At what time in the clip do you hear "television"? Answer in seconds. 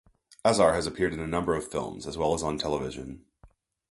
2.57-3.23